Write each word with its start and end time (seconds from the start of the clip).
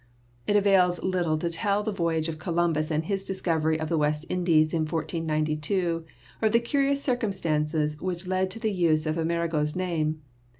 It 0.47 0.55
avails 0.55 1.03
little 1.03 1.37
to 1.37 1.47
tell 1.51 1.83
the 1.83 1.91
voyage 1.91 2.27
of 2.27 2.39
Columbus 2.39 2.89
and 2.89 3.05
his 3.05 3.23
discovery 3.23 3.79
of 3.79 3.87
the 3.87 3.99
West 3.99 4.25
Indies 4.29 4.73
in 4.73 4.79
1492 4.87 6.05
or 6.41 6.45
of 6.47 6.51
the 6.51 6.59
curious 6.59 7.03
cir 7.03 7.17
cumstances 7.17 8.01
which 8.01 8.25
led 8.25 8.49
to 8.49 8.59
the 8.59 8.71
use 8.73 9.05
of 9.05 9.19
Amerigo's 9.19 9.75
name. 9.75 10.23